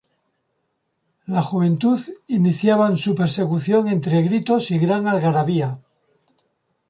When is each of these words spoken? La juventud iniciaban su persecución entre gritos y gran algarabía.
La 1.27 1.41
juventud 1.43 1.99
iniciaban 2.27 2.97
su 2.97 3.13
persecución 3.13 3.87
entre 3.87 4.23
gritos 4.23 4.71
y 4.71 4.79
gran 4.79 5.07
algarabía. 5.07 5.77